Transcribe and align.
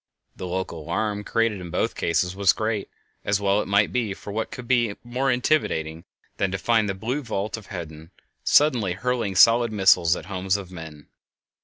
The 0.35 0.47
local 0.47 0.81
alarm 0.81 1.23
created 1.23 1.61
in 1.61 1.69
both 1.69 1.93
cases 1.93 2.35
was 2.35 2.53
great, 2.53 2.89
as 3.23 3.39
well 3.39 3.61
it 3.61 3.67
might 3.67 3.93
be, 3.93 4.15
for 4.15 4.33
what 4.33 4.49
could 4.49 4.67
be 4.67 4.95
more 5.03 5.29
intimidating 5.29 6.05
than 6.37 6.49
to 6.49 6.57
find 6.57 6.89
the 6.89 6.95
blue 6.95 7.21
vault 7.21 7.55
of 7.55 7.67
heaven 7.67 8.09
suddenly 8.43 8.93
hurling 8.93 9.35
solid 9.35 9.71
missiles 9.71 10.15
at 10.15 10.23
the 10.23 10.29
homes 10.29 10.57
of 10.57 10.71
men? 10.71 11.05